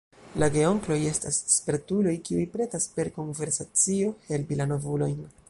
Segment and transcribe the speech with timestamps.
[0.43, 5.23] La geonkloj estas spertuloj, kiuj pretas per konversacio helpi la novulojn.